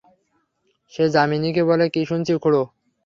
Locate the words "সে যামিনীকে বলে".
0.93-1.85